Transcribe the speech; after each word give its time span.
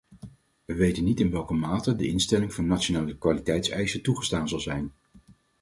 We 0.65 0.73
weten 0.75 1.03
niet 1.03 1.19
in 1.19 1.31
welke 1.31 1.53
mate 1.53 1.95
de 1.95 2.07
instelling 2.07 2.53
van 2.53 2.65
nationale 2.65 3.17
kwaliteitseisen 3.17 4.01
toegestaan 4.01 4.49
zal 4.49 4.59
zijn. 4.59 4.93